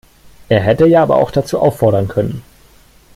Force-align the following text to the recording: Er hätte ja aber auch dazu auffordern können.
Er 0.49 0.61
hätte 0.61 0.87
ja 0.87 1.03
aber 1.03 1.17
auch 1.17 1.29
dazu 1.29 1.59
auffordern 1.59 2.07
können. 2.07 2.41